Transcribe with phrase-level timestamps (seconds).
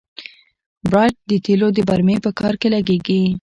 [0.89, 3.21] بیرایت د تیلو د برمې په کار کې لګیږي.